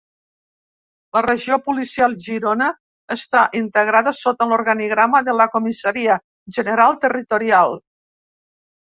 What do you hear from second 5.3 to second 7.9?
de la Comissaria General Territorial.